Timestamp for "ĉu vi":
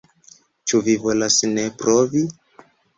0.71-0.97